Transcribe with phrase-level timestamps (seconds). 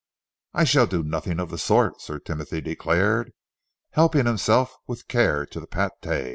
[0.55, 3.33] "I shall do nothing of the sort," Sir Timothy declared,
[3.91, 6.29] helping himself with care to the pâté.